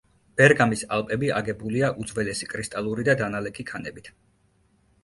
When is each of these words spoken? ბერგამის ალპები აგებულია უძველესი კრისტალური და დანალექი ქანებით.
ბერგამის 0.39 0.81
ალპები 0.95 1.29
აგებულია 1.41 1.91
უძველესი 2.05 2.51
კრისტალური 2.55 3.07
და 3.11 3.17
დანალექი 3.23 3.69
ქანებით. 3.71 4.13